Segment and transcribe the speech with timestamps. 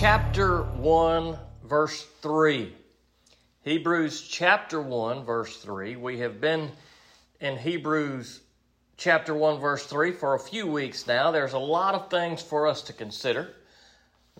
[0.00, 2.74] chapter 1, verse 3.
[3.64, 5.96] Hebrews chapter 1, verse 3.
[5.96, 6.70] We have been
[7.38, 8.40] in Hebrews
[8.96, 11.30] chapter 1, verse 3 for a few weeks now.
[11.30, 13.50] There's a lot of things for us to consider.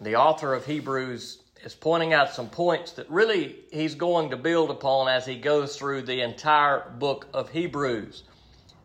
[0.00, 4.71] The author of Hebrews is pointing out some points that really he's going to build
[4.71, 8.22] upon as he goes through the entire book of Hebrews.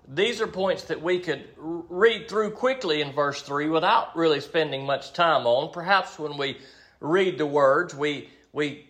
[0.08, 4.86] These are points that we could read through quickly in verse 3 without really spending
[4.86, 5.72] much time on.
[5.72, 6.58] Perhaps when we
[7.00, 8.88] read the words, we, we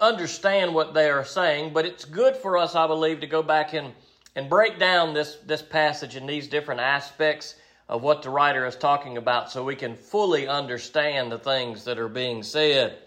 [0.00, 3.72] understand what they are saying, but it's good for us, I believe, to go back
[3.72, 3.92] and,
[4.36, 7.56] and break down this, this passage and these different aspects
[7.88, 11.98] of what the writer is talking about so we can fully understand the things that
[11.98, 12.98] are being said.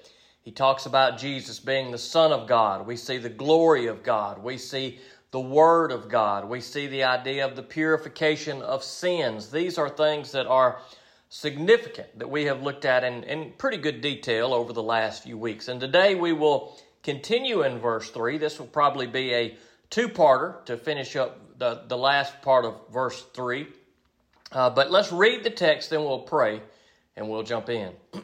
[0.41, 2.85] He talks about Jesus being the Son of God.
[2.85, 4.41] We see the glory of God.
[4.41, 4.99] We see
[5.31, 6.47] the Word of God.
[6.47, 9.49] We see the idea of the purification of sins.
[9.49, 10.79] These are things that are
[11.29, 15.37] significant that we have looked at in, in pretty good detail over the last few
[15.37, 15.67] weeks.
[15.67, 18.37] And today we will continue in verse 3.
[18.37, 19.57] This will probably be a
[19.89, 23.67] two parter to finish up the, the last part of verse 3.
[24.53, 26.61] Uh, but let's read the text, then we'll pray
[27.17, 27.91] and we'll jump in.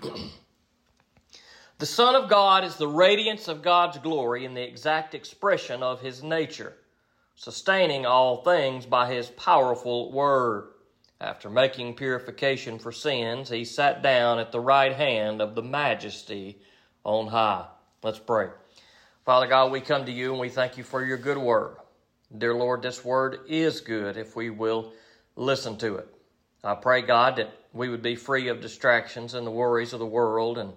[1.79, 5.99] the Son of God is the radiance of God's glory and the exact expression of
[5.99, 6.77] his nature
[7.35, 10.69] sustaining all things by his powerful word.
[11.19, 16.59] After making purification for sins, he sat down at the right hand of the majesty
[17.03, 17.67] on high.
[18.01, 18.49] Let's pray.
[19.25, 21.77] Father God, we come to you and we thank you for your good word.
[22.37, 24.91] Dear Lord, this word is good if we will
[25.35, 26.07] listen to it.
[26.63, 30.05] I pray, God, that we would be free of distractions and the worries of the
[30.05, 30.57] world.
[30.57, 30.73] And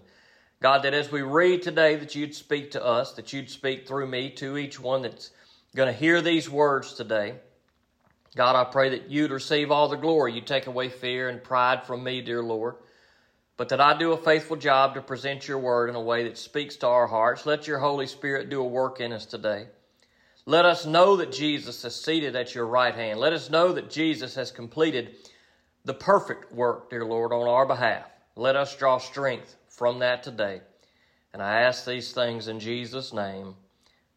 [0.60, 4.06] God, that as we read today, that you'd speak to us, that you'd speak through
[4.06, 5.30] me to each one that's
[5.76, 7.34] going to hear these words today.
[8.34, 10.32] God, I pray that you'd receive all the glory.
[10.32, 12.76] You take away fear and pride from me, dear Lord.
[13.58, 16.38] But that I do a faithful job to present your word in a way that
[16.38, 17.46] speaks to our hearts.
[17.46, 19.68] Let your Holy Spirit do a work in us today.
[20.46, 23.20] Let us know that Jesus is seated at your right hand.
[23.20, 25.16] Let us know that Jesus has completed
[25.84, 28.06] the perfect work, dear Lord, on our behalf.
[28.34, 30.60] Let us draw strength from that today.
[31.32, 33.54] And I ask these things in Jesus' name.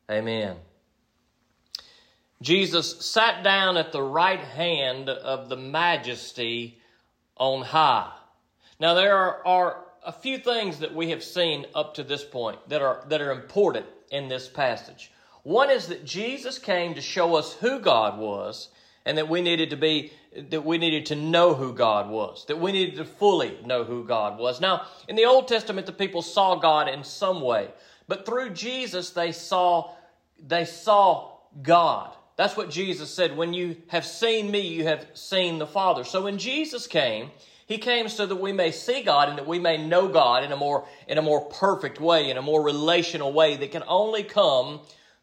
[0.09, 0.57] Amen.
[2.41, 6.79] Jesus sat down at the right hand of the majesty
[7.35, 8.11] on high.
[8.79, 12.57] Now, there are, are, a few things that we have seen up to this point
[12.69, 15.11] that are, that are important in this passage.
[15.44, 18.69] One is that Jesus came to show us who God was
[19.06, 20.13] and that we needed to be,
[20.50, 24.06] that we needed to know who God was, that we needed to fully know who
[24.06, 24.61] God was.
[24.61, 27.69] Now, in the Old Testament, the people saw God in some way,
[28.07, 29.91] but through Jesus, they saw,
[30.41, 32.16] they saw God.
[32.39, 33.35] That's what Jesus said.
[33.35, 36.05] When you have seen me, you have seen the Father.
[36.05, 37.31] So when Jesus came,
[37.66, 40.53] he came so that we may see God and that we may know God in
[40.53, 44.23] a more, in a more perfect way, in a more relational way that can only
[44.23, 44.79] come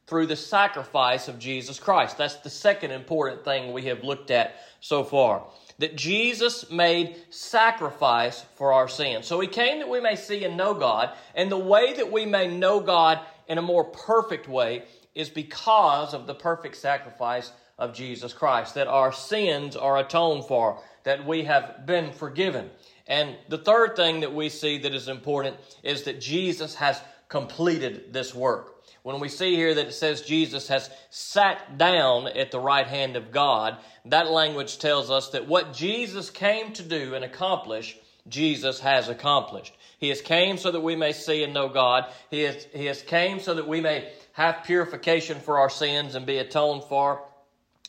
[0.07, 2.19] through the sacrifice of Jesus Christ.
[2.19, 5.43] That's the second important thing we have looked at so far.
[5.79, 9.27] That Jesus made sacrifice for our sins.
[9.27, 12.27] So he came that we may see and know God, and the way that we
[12.27, 14.85] may know God in a more perfect way
[15.17, 20.79] is because of the perfect sacrifice of Jesus Christ, that our sins are atoned for,
[21.05, 22.71] that we have been forgiven.
[23.07, 28.13] And the third thing that we see that is important is that Jesus has completed
[28.13, 28.75] this work.
[29.03, 33.17] When we see here that it says Jesus has sat down at the right hand
[33.17, 37.97] of God, that language tells us that what Jesus came to do and accomplish,
[38.29, 39.73] Jesus has accomplished.
[39.99, 42.07] He has came so that we may see and know God.
[42.31, 46.27] He has, he has came so that we may have purification for our sins and
[46.27, 47.23] be atoned for.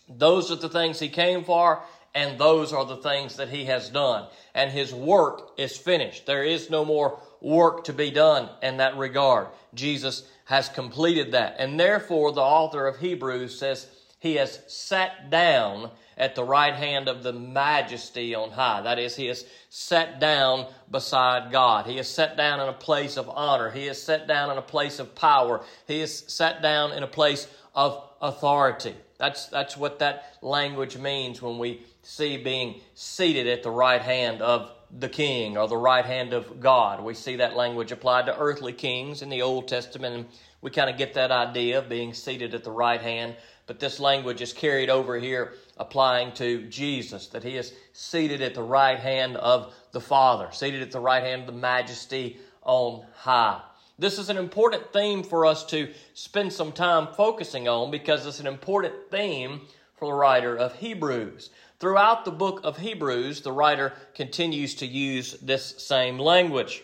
[0.07, 1.81] Those are the things he came for,
[2.15, 4.27] and those are the things that he has done.
[4.55, 6.25] And his work is finished.
[6.25, 9.47] There is no more work to be done in that regard.
[9.73, 11.57] Jesus has completed that.
[11.59, 13.87] And therefore, the author of Hebrews says
[14.17, 18.81] he has sat down at the right hand of the majesty on high.
[18.81, 21.85] That is, he has sat down beside God.
[21.85, 23.69] He has sat down in a place of honor.
[23.69, 25.63] He has sat down in a place of power.
[25.87, 28.95] He has sat down in a place of authority.
[29.19, 34.41] That's, that's what that language means when we see being seated at the right hand
[34.41, 37.03] of the king or the right hand of God.
[37.03, 40.25] We see that language applied to earthly kings in the Old Testament, and
[40.61, 43.35] we kind of get that idea of being seated at the right hand.
[43.65, 48.53] But this language is carried over here applying to Jesus, that he is seated at
[48.53, 53.05] the right hand of the Father, seated at the right hand of the majesty on
[53.15, 53.61] high.
[53.99, 58.39] This is an important theme for us to spend some time focusing on because it's
[58.39, 59.61] an important theme
[59.95, 61.49] for the writer of Hebrews.
[61.79, 66.83] Throughout the book of Hebrews, the writer continues to use this same language.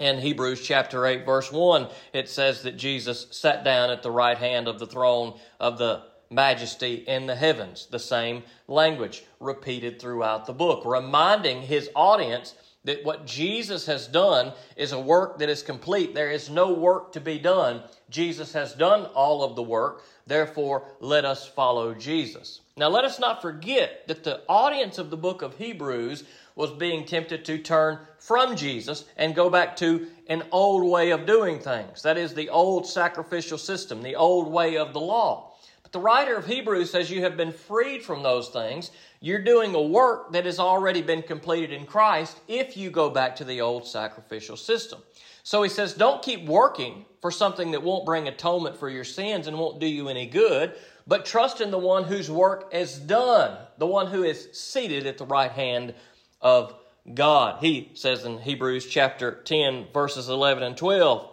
[0.00, 4.36] in Hebrews chapter 8, verse 1, it says that Jesus sat down at the right
[4.36, 6.02] hand of the throne of the
[6.34, 7.86] majesty in the heavens.
[7.90, 12.54] The same language repeated throughout the book, reminding his audience
[12.84, 16.14] that what Jesus has done is a work that is complete.
[16.14, 17.82] There is no work to be done.
[18.10, 20.04] Jesus has done all of the work.
[20.26, 22.60] Therefore, let us follow Jesus.
[22.76, 26.24] Now, let us not forget that the audience of the book of Hebrews
[26.56, 31.26] was being tempted to turn from Jesus and go back to an old way of
[31.26, 32.02] doing things.
[32.02, 35.53] That is the old sacrificial system, the old way of the law.
[35.94, 38.90] The writer of Hebrews says you have been freed from those things.
[39.20, 43.36] You're doing a work that has already been completed in Christ if you go back
[43.36, 45.00] to the old sacrificial system.
[45.44, 49.46] So he says, don't keep working for something that won't bring atonement for your sins
[49.46, 50.74] and won't do you any good,
[51.06, 55.16] but trust in the one whose work is done, the one who is seated at
[55.16, 55.94] the right hand
[56.40, 56.74] of
[57.14, 57.58] God.
[57.60, 61.30] He says in Hebrews chapter 10, verses 11 and 12,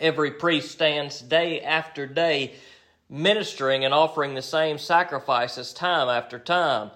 [0.00, 2.54] every priest stands day after day
[3.08, 6.90] ministering and offering the same sacrifices time after time,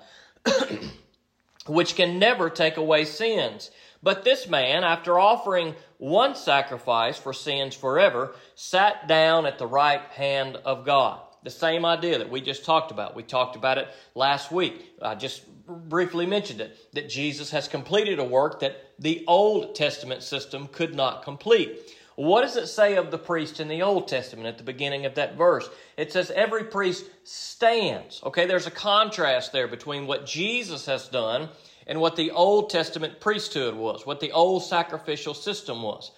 [1.67, 3.71] which can never take away sins.
[4.03, 10.03] But this man, after offering one sacrifice for sins forever, sat down at the right
[10.13, 11.21] hand of God.
[11.43, 13.17] The same idea that we just talked about.
[13.17, 14.95] We talked about it last week.
[15.01, 20.23] I just briefly mentioned it that Jesus has completed a work that the Old Testament
[20.23, 21.79] system could not complete.
[22.19, 25.15] What does it say of the priest in the Old Testament at the beginning of
[25.15, 25.71] that verse?
[25.97, 28.21] It says every priest stands.
[28.25, 31.49] Okay, there's a contrast there between what Jesus has done
[31.87, 36.11] and what the Old Testament priesthood was, what the old sacrificial system was.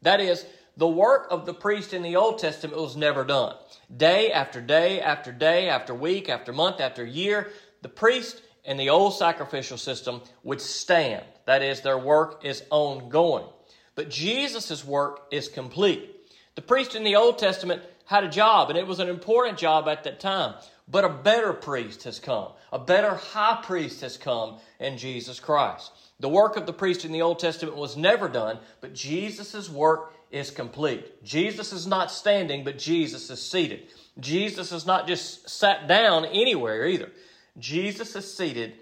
[0.00, 0.46] That is,
[0.78, 3.54] the work of the priest in the Old Testament was never done.
[3.94, 7.52] Day after day after day after week after month after year,
[7.82, 11.26] the priest in the old sacrificial system would stand.
[11.44, 13.44] That is, their work is ongoing.
[13.94, 16.08] But Jesus' work is complete.
[16.54, 19.88] The priest in the Old Testament had a job, and it was an important job
[19.88, 20.54] at that time.
[20.88, 22.48] But a better priest has come.
[22.72, 25.92] A better high priest has come in Jesus Christ.
[26.20, 30.14] The work of the priest in the Old Testament was never done, but Jesus' work
[30.30, 31.22] is complete.
[31.22, 33.88] Jesus is not standing, but Jesus is seated.
[34.18, 37.10] Jesus is not just sat down anywhere either.
[37.58, 38.74] Jesus is seated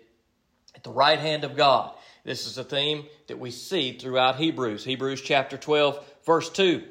[0.74, 1.94] at the right hand of God.
[2.24, 4.84] This is a theme that we see throughout Hebrews.
[4.84, 6.82] Hebrews chapter 12, verse 2.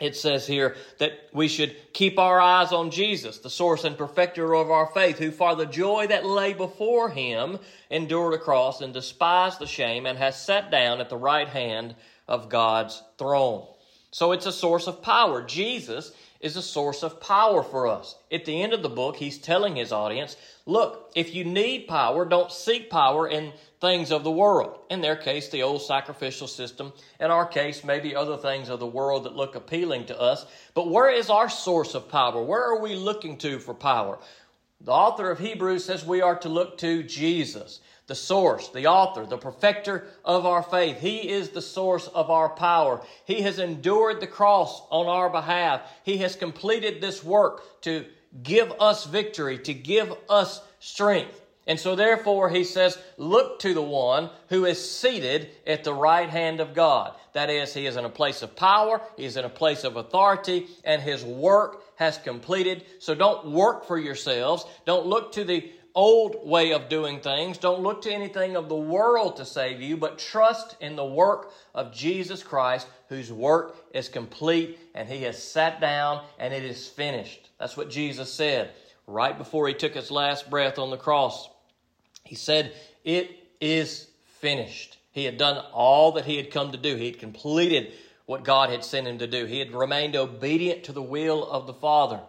[0.00, 4.54] It says here that we should keep our eyes on Jesus, the source and perfecter
[4.54, 7.58] of our faith, who for the joy that lay before him
[7.90, 11.96] endured a cross and despised the shame and has sat down at the right hand
[12.28, 13.66] of God's throne.
[14.12, 15.42] So it's a source of power.
[15.42, 18.16] Jesus is a source of power for us.
[18.30, 20.36] At the end of the book, he's telling his audience,
[20.66, 24.78] look, if you need power, don't seek power in things of the world.
[24.90, 26.92] In their case, the old sacrificial system.
[27.18, 30.46] In our case, maybe other things of the world that look appealing to us.
[30.74, 32.42] But where is our source of power?
[32.42, 34.18] Where are we looking to for power?
[34.80, 39.24] The author of Hebrews says we are to look to Jesus the source, the author,
[39.24, 40.98] the perfecter of our faith.
[40.98, 43.02] He is the source of our power.
[43.26, 45.82] He has endured the cross on our behalf.
[46.02, 48.06] He has completed this work to
[48.42, 51.40] give us victory, to give us strength.
[51.66, 56.30] And so, therefore, he says, Look to the one who is seated at the right
[56.30, 57.14] hand of God.
[57.34, 59.96] That is, he is in a place of power, he is in a place of
[59.96, 62.86] authority, and his work has completed.
[63.00, 64.64] So, don't work for yourselves.
[64.86, 67.58] Don't look to the old way of doing things.
[67.58, 71.50] Don't look to anything of the world to save you, but trust in the work
[71.74, 76.86] of Jesus Christ, whose work is complete and he has sat down and it is
[76.86, 77.50] finished.
[77.58, 78.70] That's what Jesus said
[79.08, 81.48] right before he took his last breath on the cross.
[82.22, 84.06] He said, It is
[84.40, 84.98] finished.
[85.10, 87.92] He had done all that he had come to do, he had completed
[88.26, 89.46] what God had sent him to do.
[89.46, 92.20] He had remained obedient to the will of the Father.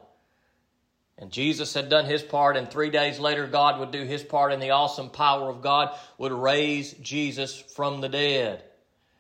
[1.20, 4.54] And Jesus had done his part, and three days later, God would do his part,
[4.54, 8.64] and the awesome power of God would raise Jesus from the dead.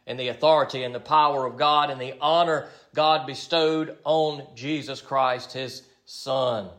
[0.07, 5.01] And the authority and the power of God and the honor God bestowed on Jesus
[5.01, 6.69] Christ, his Son,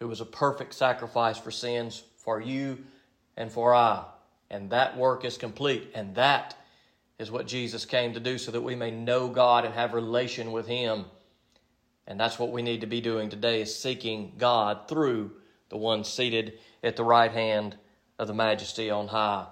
[0.00, 2.78] who was a perfect sacrifice for sins for you
[3.36, 4.04] and for I.
[4.50, 5.92] And that work is complete.
[5.94, 6.56] And that
[7.18, 10.52] is what Jesus came to do so that we may know God and have relation
[10.52, 11.04] with him.
[12.10, 15.30] And that's what we need to be doing today is seeking God through
[15.68, 17.76] the one seated at the right hand
[18.18, 19.46] of the majesty on high.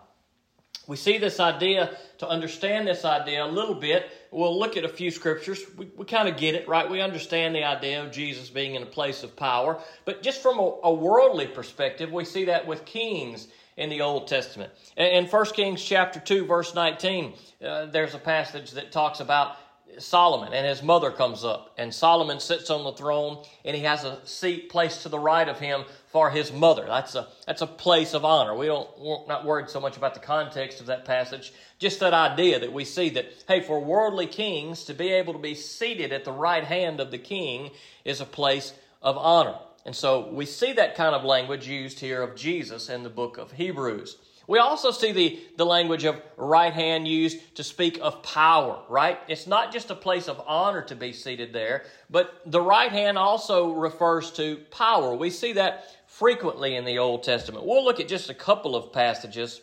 [0.88, 4.88] We see this idea, to understand this idea a little bit, we'll look at a
[4.88, 5.61] few scriptures.
[5.77, 6.91] We, we kind of get it, right?
[6.91, 9.81] We understand the idea of Jesus being in a place of power.
[10.05, 13.47] But just from a, a worldly perspective, we see that with kings
[13.77, 14.73] in the Old Testament.
[14.97, 17.35] In 1 Kings chapter 2, verse 19,
[17.65, 19.57] uh, there's a passage that talks about
[19.99, 24.05] Solomon and his mother comes up, and Solomon sits on the throne, and he has
[24.05, 26.85] a seat placed to the right of him for his mother.
[26.87, 28.55] That's a that's a place of honor.
[28.55, 32.14] We don't we're not worried so much about the context of that passage, just that
[32.14, 36.12] idea that we see that hey, for worldly kings to be able to be seated
[36.12, 37.71] at the right hand of the king
[38.05, 39.57] is a place of honor.
[39.85, 43.38] And so we see that kind of language used here of Jesus in the book
[43.38, 44.17] of Hebrews.
[44.49, 49.21] We also see the, the language of right hand used to speak of power, right?
[49.28, 53.19] It's not just a place of honor to be seated there, but the right hand
[53.19, 55.14] also refers to power.
[55.14, 57.67] We see that frequently in the Old Testament.
[57.67, 59.61] We'll look at just a couple of passages,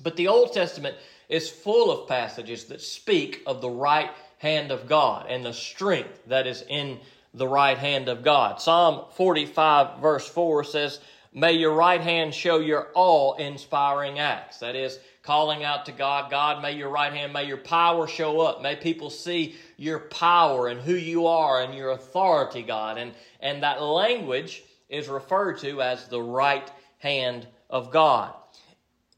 [0.00, 0.96] but the Old Testament
[1.28, 6.20] is full of passages that speak of the right hand of God and the strength
[6.28, 7.00] that is in
[7.34, 8.60] the right hand of God.
[8.60, 11.00] Psalm 45, verse 4 says,
[11.38, 14.60] May your right hand show your awe inspiring acts.
[14.60, 18.40] That is, calling out to God, God, may your right hand, may your power show
[18.40, 18.62] up.
[18.62, 22.96] May people see your power and who you are and your authority, God.
[22.96, 28.32] And, and that language is referred to as the right hand of God.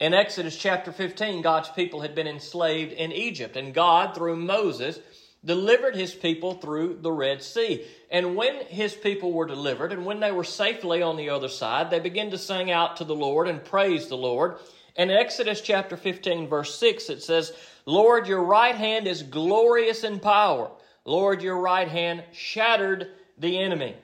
[0.00, 4.98] In Exodus chapter 15, God's people had been enslaved in Egypt, and God, through Moses,
[5.44, 7.84] delivered his people through the Red Sea.
[8.10, 11.90] And when his people were delivered, and when they were safely on the other side,
[11.90, 14.58] they began to sing out to the Lord and praise the Lord.
[14.96, 17.52] And in Exodus chapter 15, verse 6, it says,
[17.86, 20.70] Lord, your right hand is glorious in power.
[21.04, 23.96] Lord, your right hand shattered the enemy.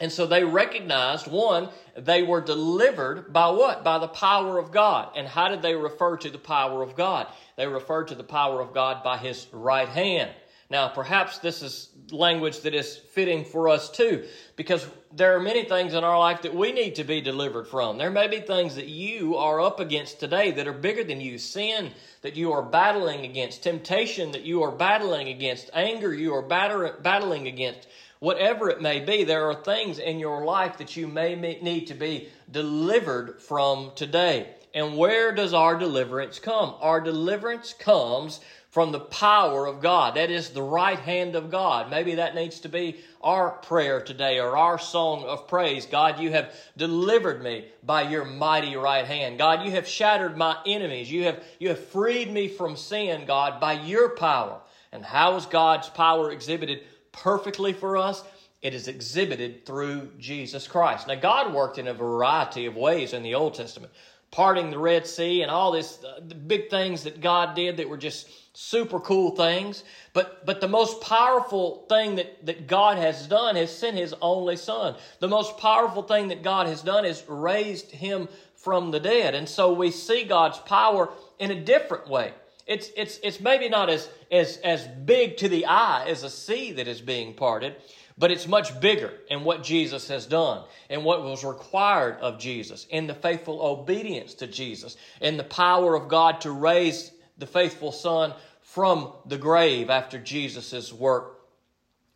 [0.00, 3.84] And so they recognized one, they were delivered by what?
[3.84, 5.12] By the power of God.
[5.16, 7.28] And how did they refer to the power of God?
[7.56, 10.30] They referred to the power of God by his right hand.
[10.72, 14.24] Now, perhaps this is language that is fitting for us too,
[14.56, 17.98] because there are many things in our life that we need to be delivered from.
[17.98, 21.36] There may be things that you are up against today that are bigger than you
[21.36, 21.90] sin
[22.22, 27.48] that you are battling against, temptation that you are battling against, anger you are battling
[27.48, 27.86] against.
[28.20, 31.94] Whatever it may be, there are things in your life that you may need to
[31.94, 34.48] be delivered from today.
[34.74, 36.74] And where does our deliverance come?
[36.80, 38.40] Our deliverance comes
[38.72, 40.14] from the power of God.
[40.14, 41.90] That is the right hand of God.
[41.90, 45.84] Maybe that needs to be our prayer today or our song of praise.
[45.84, 49.36] God, you have delivered me by your mighty right hand.
[49.36, 51.12] God, you have shattered my enemies.
[51.12, 54.58] You have, you have freed me from sin, God, by your power.
[54.90, 56.80] And how is God's power exhibited
[57.12, 58.24] perfectly for us?
[58.62, 61.08] It is exhibited through Jesus Christ.
[61.08, 63.92] Now, God worked in a variety of ways in the Old Testament,
[64.30, 67.98] parting the Red Sea and all this, uh, big things that God did that were
[67.98, 69.84] just super cool things.
[70.12, 74.56] But, but the most powerful thing that, that God has done is sent His only
[74.56, 74.96] Son.
[75.20, 79.34] The most powerful thing that God has done is raised Him from the dead.
[79.34, 82.32] And so we see God's power in a different way.
[82.66, 86.72] It's, it's, it's maybe not as, as, as big to the eye as a sea
[86.72, 87.74] that is being parted,
[88.16, 92.86] but it's much bigger in what Jesus has done and what was required of Jesus,
[92.90, 97.10] in the faithful obedience to Jesus, in the power of God to raise
[97.42, 101.40] the faithful Son from the grave after Jesus' work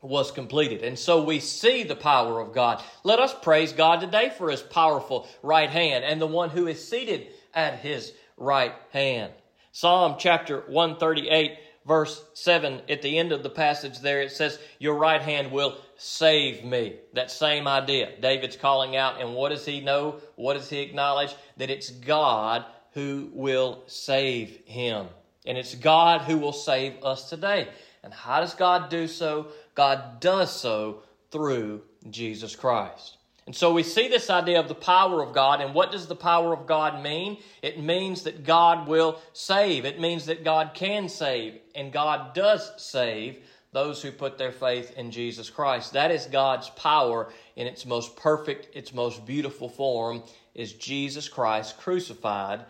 [0.00, 0.84] was completed.
[0.84, 2.80] And so we see the power of God.
[3.02, 6.88] Let us praise God today for his powerful right hand and the one who is
[6.88, 9.32] seated at his right hand.
[9.72, 14.94] Psalm chapter 138 verse 7 at the end of the passage there it says your
[14.94, 19.80] right hand will save me that same idea david's calling out and what does he
[19.80, 22.64] know what does he acknowledge that it's god
[22.96, 25.06] who will save him.
[25.44, 27.68] And it's God who will save us today.
[28.02, 29.48] And how does God do so?
[29.74, 33.18] God does so through Jesus Christ.
[33.44, 35.60] And so we see this idea of the power of God.
[35.60, 37.36] And what does the power of God mean?
[37.60, 39.84] It means that God will save.
[39.84, 41.60] It means that God can save.
[41.74, 43.36] And God does save
[43.72, 45.92] those who put their faith in Jesus Christ.
[45.92, 50.22] That is God's power in its most perfect, its most beautiful form,
[50.54, 52.64] is Jesus Christ crucified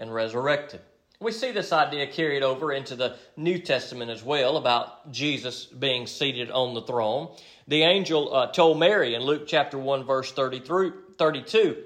[0.00, 0.80] and resurrected.
[1.20, 6.06] We see this idea carried over into the New Testament as well about Jesus being
[6.06, 7.36] seated on the throne.
[7.68, 11.76] The angel uh, told Mary in Luke chapter 1, verse 33, 32,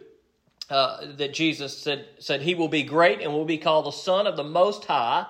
[0.70, 4.28] uh, that Jesus said, said, He will be great and will be called the Son
[4.28, 5.26] of the Most High,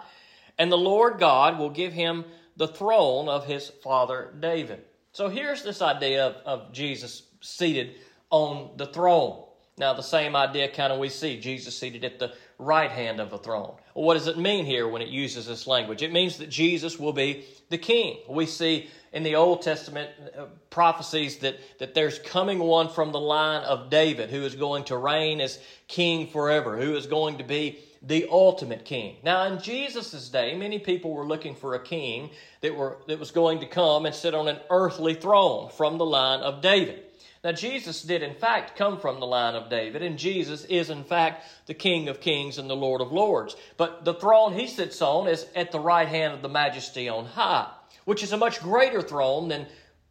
[0.59, 2.27] and the Lord God will give him
[2.57, 4.85] the throne of his father David.
[5.13, 7.95] So here's this idea of, of Jesus seated
[8.29, 9.45] on the throne.
[9.77, 13.31] Now, the same idea kind of we see Jesus seated at the right hand of
[13.31, 13.75] the throne.
[13.95, 16.03] Well, what does it mean here when it uses this language?
[16.03, 18.19] It means that Jesus will be the king.
[18.29, 23.21] We see in the Old Testament uh, prophecies that, that there's coming one from the
[23.21, 25.59] line of David who is going to reign as
[25.89, 29.17] king forever, who is going to be the ultimate king.
[29.23, 32.31] Now, in Jesus' day, many people were looking for a king
[32.61, 36.05] that, were, that was going to come and sit on an earthly throne from the
[36.05, 37.04] line of David.
[37.45, 41.05] Now, Jesus did in fact come from the line of David, and Jesus is in
[41.05, 43.55] fact the King of kings and the Lord of lords.
[43.77, 47.27] But the throne he sits on is at the right hand of the majesty on
[47.27, 47.71] high,
[48.07, 49.67] which is a much greater throne than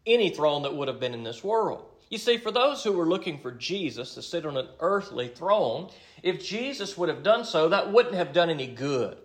[0.05, 1.89] any throne that would have been in this world.
[2.11, 5.89] You see, for those who were looking for Jesus to sit on an earthly throne,
[6.21, 9.17] if Jesus would have done so, that wouldn't have done any good.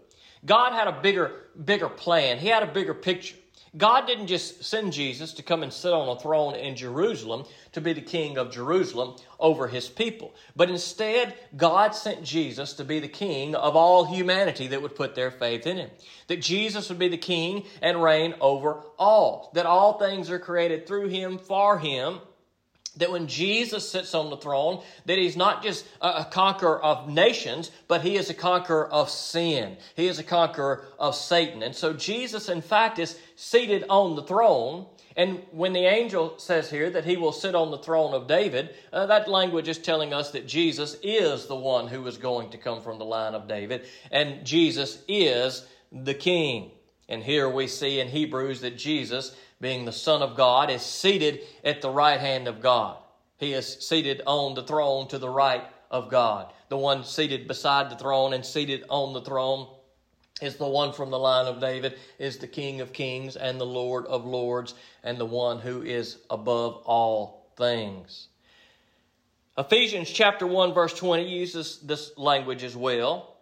[0.46, 2.38] God had a bigger, bigger plan.
[2.38, 3.36] He had a bigger picture.
[3.76, 7.80] God didn't just send Jesus to come and sit on a throne in Jerusalem to
[7.80, 10.34] be the king of Jerusalem over his people.
[10.56, 15.14] But instead, God sent Jesus to be the king of all humanity that would put
[15.14, 15.90] their faith in him.
[16.28, 19.50] That Jesus would be the king and reign over all.
[19.54, 22.20] That all things are created through him, for him,
[22.98, 27.70] that when Jesus sits on the throne, that he's not just a, conqueror of nations,
[27.86, 29.76] but he is a conqueror of sin.
[29.96, 31.62] He is a conqueror of Satan.
[31.62, 34.86] And so Jesus, in fact, is seated on the throne.
[35.16, 38.74] And when the angel says here that he will sit on the throne of David,
[38.92, 42.58] uh, that language is telling us that Jesus is the one who is going to
[42.58, 46.70] come from the line of David, and Jesus is the king.
[47.08, 51.40] And here we see in Hebrews that Jesus being the Son of God, is seated
[51.64, 52.98] at the right hand of God.
[53.38, 56.52] He is seated on the throne to the right of God.
[56.68, 59.68] The one seated beside the throne and seated on the throne
[60.40, 63.66] is the one from the line of David, is the King of kings and the
[63.66, 68.28] Lord of lords, and the one who is above all things.
[69.56, 73.36] Ephesians chapter 1 verse 20 uses this language as well.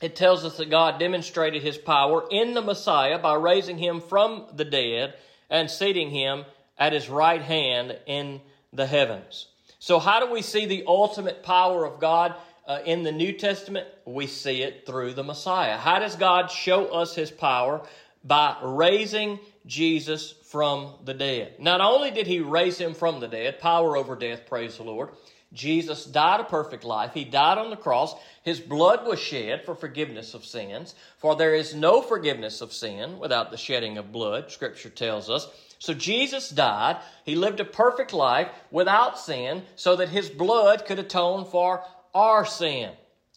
[0.00, 4.46] It tells us that God demonstrated his power in the Messiah by raising him from
[4.54, 5.14] the dead
[5.50, 6.44] and seating him
[6.78, 8.40] at his right hand in
[8.72, 9.46] the heavens.
[9.78, 12.34] So, how do we see the ultimate power of God
[12.66, 13.86] uh, in the New Testament?
[14.04, 15.76] We see it through the Messiah.
[15.76, 17.82] How does God show us his power?
[18.24, 21.60] By raising Jesus from the dead.
[21.60, 25.10] Not only did he raise him from the dead, power over death, praise the Lord.
[25.52, 27.14] Jesus died a perfect life.
[27.14, 28.14] He died on the cross.
[28.42, 30.94] His blood was shed for forgiveness of sins.
[31.16, 35.48] For there is no forgiveness of sin without the shedding of blood, Scripture tells us.
[35.78, 36.98] So Jesus died.
[37.24, 41.82] He lived a perfect life without sin so that his blood could atone for
[42.14, 42.90] our sin.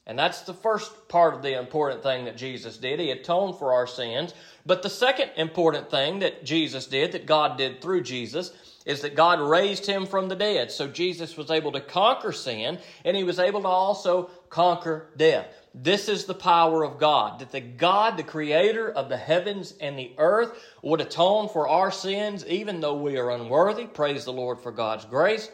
[0.08, 3.00] And that's the first part of the important thing that Jesus did.
[3.00, 4.34] He atoned for our sins.
[4.66, 8.52] But the second important thing that Jesus did, that God did through Jesus,
[8.86, 10.72] is that God raised him from the dead.
[10.72, 15.48] So Jesus was able to conquer sin and he was able to also conquer death.
[15.74, 19.98] This is the power of God, that the God, the creator of the heavens and
[19.98, 23.86] the earth, would atone for our sins even though we are unworthy.
[23.86, 25.50] Praise the Lord for God's grace.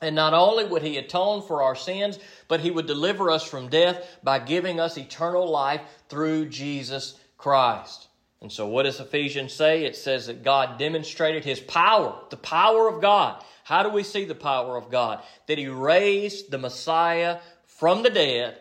[0.00, 3.68] And not only would he atone for our sins, but he would deliver us from
[3.68, 8.08] death by giving us eternal life through Jesus Christ.
[8.40, 9.84] And so, what does Ephesians say?
[9.84, 13.42] It says that God demonstrated his power, the power of God.
[13.62, 15.22] How do we see the power of God?
[15.46, 18.58] That he raised the Messiah from the dead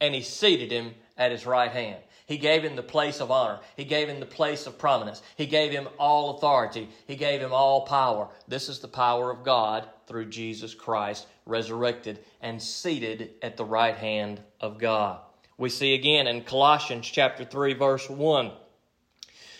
[0.00, 2.00] and he seated him at his right hand.
[2.26, 3.60] He gave him the place of honor.
[3.76, 5.22] He gave him the place of prominence.
[5.36, 6.88] He gave him all authority.
[7.06, 8.28] He gave him all power.
[8.46, 13.96] This is the power of God through Jesus Christ, resurrected and seated at the right
[13.96, 15.20] hand of God.
[15.58, 18.52] We see again in Colossians chapter 3 verse 1.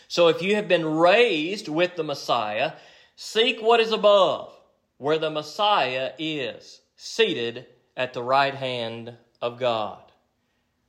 [0.09, 2.73] So if you have been raised with the Messiah,
[3.17, 4.53] seek what is above,
[4.99, 10.01] where the Messiah is, seated at the right hand of God.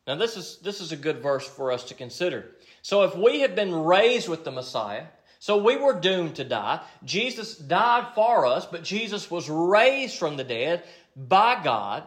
[0.05, 2.51] Now this is this is a good verse for us to consider.
[2.81, 5.05] So if we have been raised with the Messiah,
[5.39, 6.81] so we were doomed to die.
[7.03, 10.83] Jesus died for us, but Jesus was raised from the dead
[11.15, 12.03] by God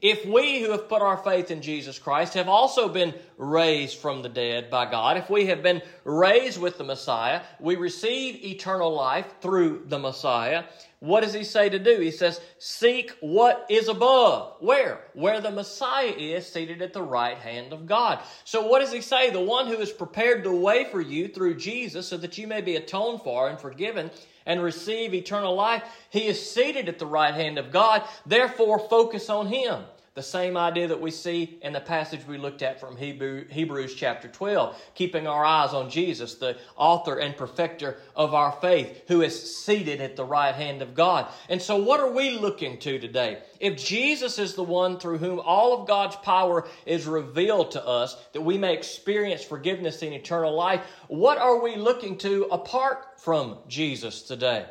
[0.00, 4.22] if we who have put our faith in Jesus Christ have also been raised from
[4.22, 8.94] the dead by God, if we have been raised with the Messiah, we receive eternal
[8.94, 10.64] life through the Messiah.
[11.02, 11.98] What does he say to do?
[11.98, 14.54] He says, Seek what is above.
[14.60, 15.00] Where?
[15.14, 18.20] Where the Messiah is seated at the right hand of God.
[18.44, 19.30] So, what does he say?
[19.30, 22.60] The one who has prepared the way for you through Jesus so that you may
[22.60, 24.12] be atoned for and forgiven
[24.46, 25.82] and receive eternal life.
[26.10, 28.04] He is seated at the right hand of God.
[28.24, 29.82] Therefore, focus on Him.
[30.14, 33.94] The same idea that we see in the passage we looked at from Hebrew, Hebrews
[33.94, 39.22] chapter 12, keeping our eyes on Jesus, the author and perfecter of our faith, who
[39.22, 41.28] is seated at the right hand of God.
[41.48, 43.42] And so, what are we looking to today?
[43.58, 48.14] If Jesus is the one through whom all of God's power is revealed to us,
[48.34, 53.60] that we may experience forgiveness and eternal life, what are we looking to apart from
[53.66, 54.66] Jesus today?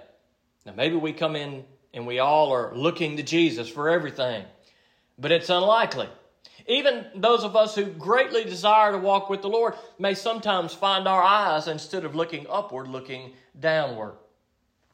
[0.67, 4.45] Now, maybe we come in and we all are looking to Jesus for everything
[5.21, 6.09] but it's unlikely.
[6.67, 11.07] Even those of us who greatly desire to walk with the Lord may sometimes find
[11.07, 14.15] our eyes, instead of looking upward, looking downward.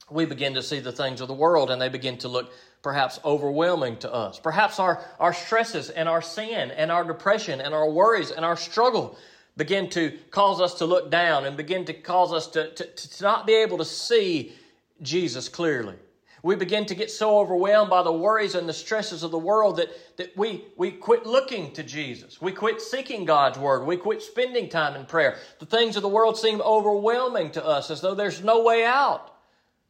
[0.10, 3.20] We begin to see the things of the world and they begin to look perhaps
[3.26, 4.40] overwhelming to us.
[4.40, 8.56] Perhaps our, our stresses and our sin and our depression and our worries and our
[8.56, 9.18] struggle
[9.58, 13.24] begin to cause us to look down and begin to cause us to, to, to
[13.24, 14.54] not be able to see
[15.02, 15.96] Jesus clearly.
[16.44, 19.78] We begin to get so overwhelmed by the worries and the stresses of the world
[19.78, 22.40] that, that we, we quit looking to Jesus.
[22.42, 23.86] We quit seeking God's Word.
[23.86, 25.38] We quit spending time in prayer.
[25.60, 29.34] The things of the world seem overwhelming to us as though there's no way out.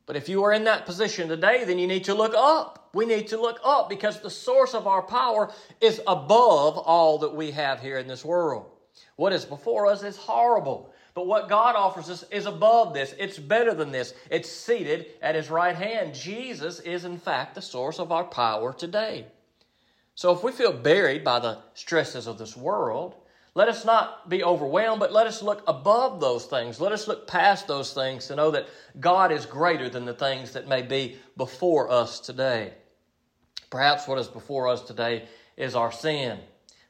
[0.06, 2.90] But if you are in that position today, then you need to look up.
[2.94, 7.36] We need to look up because the source of our power is above all that
[7.36, 8.72] we have here in this world.
[9.18, 10.94] What is before us is horrible.
[11.18, 13.16] But what God offers us is above this.
[13.18, 14.14] It's better than this.
[14.30, 16.14] It's seated at His right hand.
[16.14, 19.26] Jesus is, in fact, the source of our power today.
[20.14, 23.16] So if we feel buried by the stresses of this world,
[23.56, 26.80] let us not be overwhelmed, but let us look above those things.
[26.80, 28.68] Let us look past those things to know that
[29.00, 32.76] God is greater than the things that may be before us today.
[33.72, 35.28] Perhaps what is before us today
[35.58, 36.38] is our sin.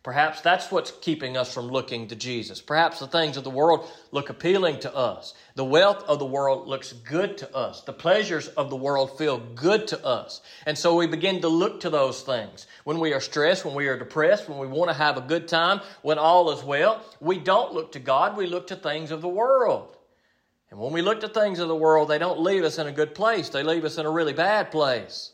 [0.07, 2.61] Perhaps that's what's keeping us from looking to Jesus.
[2.61, 5.33] Perhaps the things of the world look appealing to us.
[5.55, 7.81] The wealth of the world looks good to us.
[7.81, 10.39] The pleasures of the world feel good to us.
[10.65, 12.67] And so we begin to look to those things.
[12.85, 15.45] When we are stressed, when we are depressed, when we want to have a good
[15.45, 19.21] time, when all is well, we don't look to God, we look to things of
[19.21, 19.97] the world.
[20.71, 22.93] And when we look to things of the world, they don't leave us in a
[22.93, 25.33] good place, they leave us in a really bad place.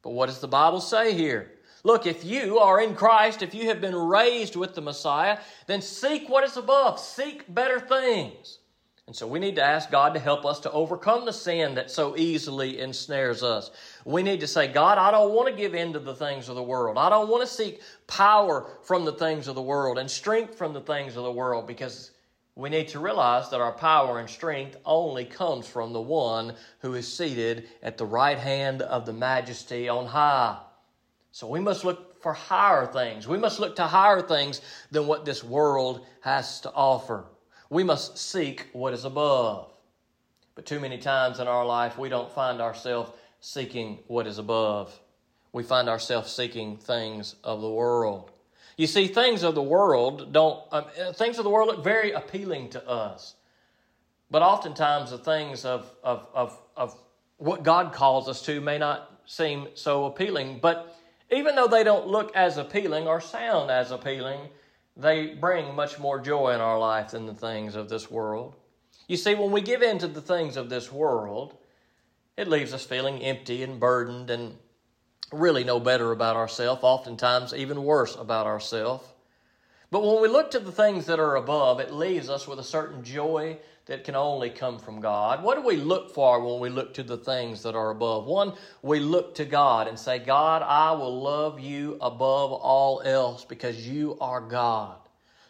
[0.00, 1.52] But what does the Bible say here?
[1.82, 5.80] Look, if you are in Christ, if you have been raised with the Messiah, then
[5.80, 8.58] seek what is above, seek better things.
[9.06, 11.90] And so we need to ask God to help us to overcome the sin that
[11.90, 13.72] so easily ensnares us.
[14.04, 16.54] We need to say, God, I don't want to give in to the things of
[16.54, 16.96] the world.
[16.96, 20.72] I don't want to seek power from the things of the world and strength from
[20.72, 22.12] the things of the world because
[22.54, 26.94] we need to realize that our power and strength only comes from the one who
[26.94, 30.56] is seated at the right hand of the majesty on high.
[31.32, 33.26] So we must look for higher things.
[33.28, 37.24] We must look to higher things than what this world has to offer.
[37.70, 39.72] We must seek what is above.
[40.54, 44.98] But too many times in our life, we don't find ourselves seeking what is above.
[45.52, 48.30] We find ourselves seeking things of the world.
[48.76, 52.70] You see, things of the world don't, um, things of the world look very appealing
[52.70, 53.34] to us.
[54.30, 56.96] But oftentimes, the things of, of, of, of
[57.38, 60.60] what God calls us to may not seem so appealing.
[60.60, 60.89] But
[61.30, 64.40] even though they don't look as appealing or sound as appealing,
[64.96, 68.54] they bring much more joy in our life than the things of this world.
[69.08, 71.56] You see, when we give in to the things of this world,
[72.36, 74.56] it leaves us feeling empty and burdened and
[75.32, 79.06] really no better about ourselves, oftentimes even worse about ourselves.
[79.90, 82.64] But when we look to the things that are above, it leaves us with a
[82.64, 85.42] certain joy that can only come from God.
[85.42, 88.26] What do we look for when we look to the things that are above?
[88.26, 93.44] One, we look to God and say, God, I will love you above all else
[93.44, 94.96] because you are God.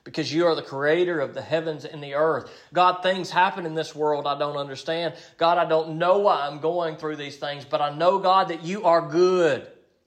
[0.05, 2.51] Because you are the creator of the heavens and the earth.
[2.73, 5.15] God, things happen in this world I don't understand.
[5.37, 8.65] God, I don't know why I'm going through these things, but I know, God, that
[8.65, 9.67] you are good.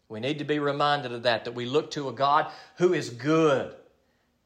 [0.09, 3.09] We need to be reminded of that, that we look to a God who is
[3.09, 3.75] good.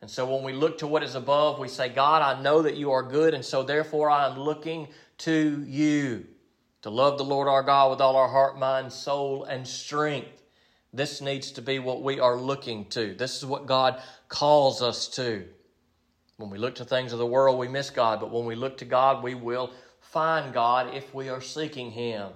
[0.02, 2.76] And so when we look to what is above, we say, God, I know that
[2.76, 4.88] you are good, and so therefore I am looking
[5.20, 6.26] to you
[6.84, 10.44] to love the Lord our God with all our heart, mind, soul, and strength.
[10.94, 13.16] This needs to be what we are looking to.
[13.16, 15.46] This is what God calls us to.
[16.38, 18.78] When we look to things of the world, we miss God, but when we look
[18.78, 22.30] to God, we will find God if we are seeking Him.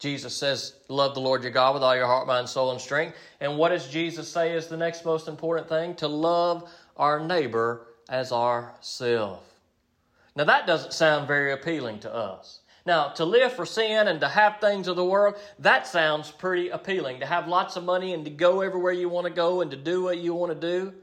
[0.00, 3.16] Jesus says, Love the Lord your God with all your heart, mind, soul, and strength.
[3.38, 5.94] And what does Jesus say is the next most important thing?
[5.96, 9.44] To love our neighbor as ourself.
[10.34, 12.60] Now, that doesn't sound very appealing to us.
[12.86, 16.70] Now, to live for sin and to have things of the world, that sounds pretty
[16.70, 17.20] appealing.
[17.20, 19.76] To have lots of money and to go everywhere you want to go and to
[19.76, 20.94] do what you want to do.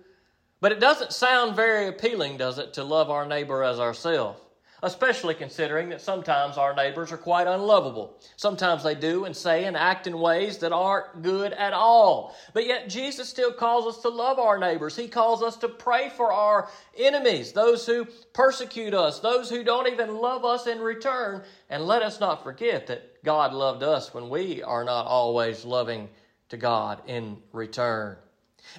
[0.60, 4.42] But it doesn't sound very appealing, does it, to love our neighbor as ourselves?
[4.84, 8.16] Especially considering that sometimes our neighbors are quite unlovable.
[8.36, 12.36] Sometimes they do and say and act in ways that aren't good at all.
[12.54, 14.96] But yet Jesus still calls us to love our neighbors.
[14.96, 19.88] He calls us to pray for our enemies, those who persecute us, those who don't
[19.88, 21.44] even love us in return.
[21.70, 26.10] And let us not forget that God loved us when we are not always loving
[26.50, 28.18] to God in return.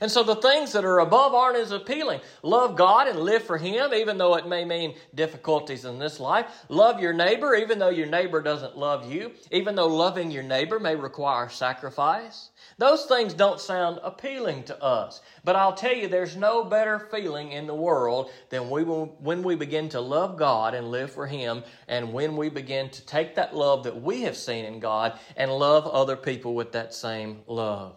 [0.01, 2.21] And so the things that are above aren't as appealing.
[2.43, 6.47] Love God and live for Him, even though it may mean difficulties in this life.
[6.69, 10.79] Love your neighbor, even though your neighbor doesn't love you, even though loving your neighbor
[10.79, 12.51] may require sacrifice.
[12.79, 15.21] Those things don't sound appealing to us.
[15.45, 19.43] But I'll tell you, there's no better feeling in the world than we will, when
[19.43, 23.35] we begin to love God and live for Him, and when we begin to take
[23.35, 27.41] that love that we have seen in God and love other people with that same
[27.47, 27.97] love.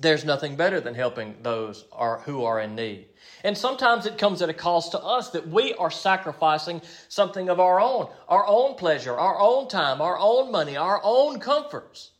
[0.00, 3.08] There's nothing better than helping those are, who are in need.
[3.44, 7.60] And sometimes it comes at a cost to us that we are sacrificing something of
[7.60, 12.12] our own, our own pleasure, our own time, our own money, our own comforts.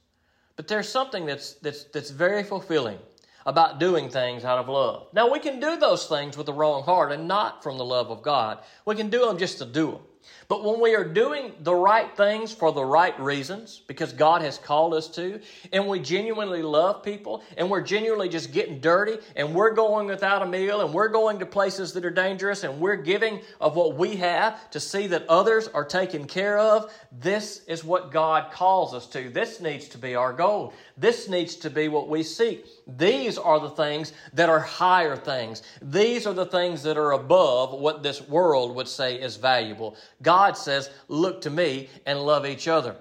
[0.56, 2.98] But there's something that's, that's, that's very fulfilling
[3.46, 5.08] about doing things out of love.
[5.14, 8.10] Now, we can do those things with the wrong heart and not from the love
[8.10, 8.58] of God.
[8.84, 10.00] We can do them just to do them.
[10.50, 14.58] But when we are doing the right things for the right reasons, because God has
[14.58, 15.38] called us to,
[15.72, 20.42] and we genuinely love people, and we're genuinely just getting dirty, and we're going without
[20.42, 23.94] a meal, and we're going to places that are dangerous, and we're giving of what
[23.94, 28.92] we have to see that others are taken care of, this is what God calls
[28.92, 29.30] us to.
[29.30, 30.72] This needs to be our goal.
[30.96, 32.66] This needs to be what we seek.
[32.88, 35.62] These are the things that are higher things.
[35.80, 39.94] These are the things that are above what this world would say is valuable.
[40.22, 42.96] God says, look to me and love each other.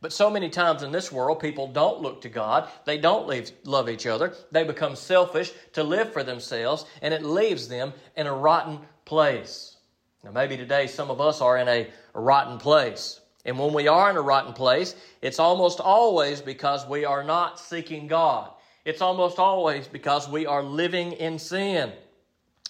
[0.00, 2.70] But so many times in this world, people don't look to God.
[2.86, 4.34] They don't leave, love each other.
[4.50, 9.76] They become selfish to live for themselves, and it leaves them in a rotten place.
[10.24, 13.20] Now, maybe today some of us are in a rotten place.
[13.44, 17.58] And when we are in a rotten place, it's almost always because we are not
[17.58, 18.50] seeking God.
[18.84, 21.92] It's almost always because we are living in sin.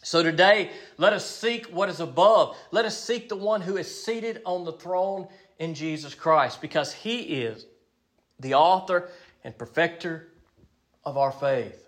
[0.03, 2.57] So today, let us seek what is above.
[2.71, 6.93] Let us seek the one who is seated on the throne in Jesus Christ because
[6.93, 7.67] he is
[8.39, 9.11] the author
[9.45, 10.29] and perfecter
[11.05, 11.87] of our faith.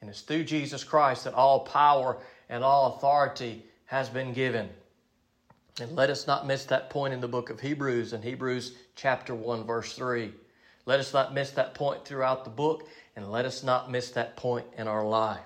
[0.00, 2.18] And it's through Jesus Christ that all power
[2.50, 4.68] and all authority has been given.
[5.80, 9.34] And let us not miss that point in the book of Hebrews, in Hebrews chapter
[9.34, 10.32] 1, verse 3.
[10.86, 14.36] Let us not miss that point throughout the book, and let us not miss that
[14.36, 15.40] point in our life.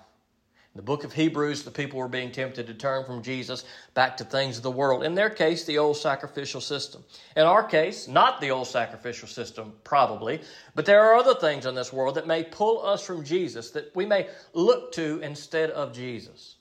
[0.79, 3.65] The book of Hebrews, the people were being tempted to turn from Jesus
[3.95, 5.03] back to things of the world.
[5.03, 7.03] In their case, the old sacrificial system.
[7.37, 10.41] In our case, not the old sacrificial system, probably,
[10.77, 13.91] but there are other things in this world that may pull us from Jesus, that
[13.97, 16.59] we may look to instead of Jesus.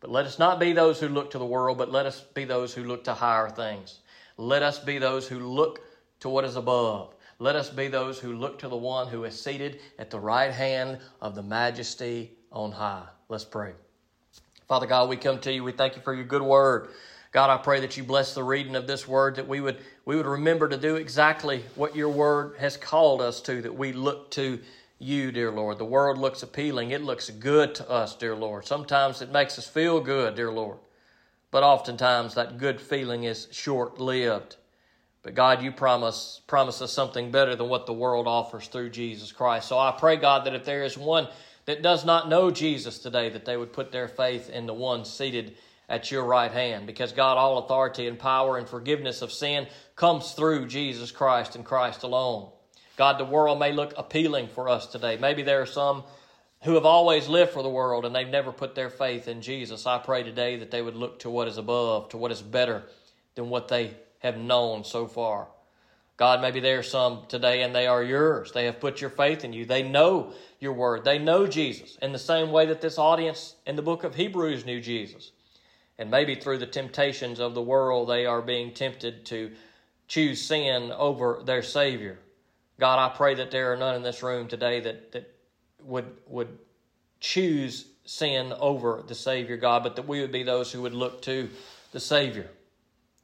[0.00, 2.44] But let us not be those who look to the world, but let us be
[2.44, 4.00] those who look to higher things.
[4.38, 5.82] Let us be those who look
[6.18, 7.14] to what is above.
[7.38, 10.50] Let us be those who look to the one who is seated at the right
[10.50, 13.06] hand of the majesty on high.
[13.32, 13.72] Let's pray.
[14.68, 15.64] Father God, we come to you.
[15.64, 16.90] We thank you for your good word.
[17.32, 20.16] God, I pray that you bless the reading of this word, that we would, we
[20.16, 24.30] would remember to do exactly what your word has called us to, that we look
[24.32, 24.60] to
[24.98, 25.78] you, dear Lord.
[25.78, 26.90] The world looks appealing.
[26.90, 28.66] It looks good to us, dear Lord.
[28.66, 30.76] Sometimes it makes us feel good, dear Lord.
[31.50, 34.56] But oftentimes that good feeling is short lived.
[35.22, 39.32] But God, you promise, promise us something better than what the world offers through Jesus
[39.32, 39.68] Christ.
[39.68, 41.28] So I pray, God, that if there is one
[41.66, 45.04] that does not know Jesus today, that they would put their faith in the one
[45.04, 45.56] seated
[45.88, 46.86] at your right hand.
[46.86, 51.64] Because, God, all authority and power and forgiveness of sin comes through Jesus Christ and
[51.64, 52.50] Christ alone.
[52.96, 55.16] God, the world may look appealing for us today.
[55.16, 56.04] Maybe there are some
[56.62, 59.86] who have always lived for the world and they've never put their faith in Jesus.
[59.86, 62.84] I pray today that they would look to what is above, to what is better
[63.34, 65.48] than what they have known so far.
[66.22, 68.52] God, maybe there are some today and they are yours.
[68.52, 69.64] They have put your faith in you.
[69.66, 71.02] They know your word.
[71.02, 74.64] They know Jesus in the same way that this audience in the book of Hebrews
[74.64, 75.32] knew Jesus.
[75.98, 79.50] And maybe through the temptations of the world, they are being tempted to
[80.06, 82.20] choose sin over their Savior.
[82.78, 85.34] God, I pray that there are none in this room today that, that
[85.82, 86.56] would, would
[87.18, 91.20] choose sin over the Savior, God, but that we would be those who would look
[91.22, 91.50] to
[91.90, 92.48] the Savior.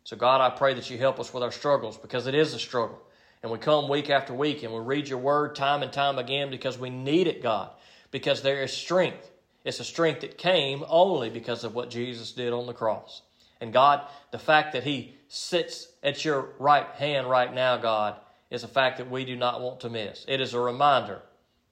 [0.09, 2.59] So, God, I pray that you help us with our struggles because it is a
[2.59, 2.99] struggle.
[3.43, 6.49] And we come week after week and we read your word time and time again
[6.49, 7.69] because we need it, God,
[8.11, 9.31] because there is strength.
[9.67, 13.21] It's a strength that came only because of what Jesus did on the cross.
[13.61, 18.17] And God, the fact that He sits at your right hand right now, God,
[18.51, 20.25] is a fact that we do not want to miss.
[20.27, 21.21] It is a reminder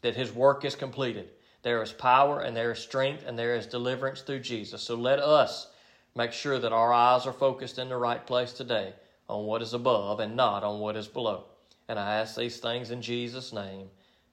[0.03, 1.31] that His work is completed.
[1.63, 4.83] There is power and there is strength and there is deliverance through Jesus.
[4.83, 5.69] So let us
[6.17, 8.95] Make sure that our eyes are focused in the right place today
[9.29, 11.45] on what is above and not on what is below.
[11.89, 13.91] And I ask these things in Jesus' name.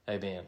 [0.10, 0.46] Amen.